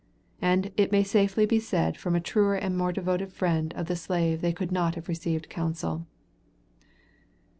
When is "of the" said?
3.75-3.95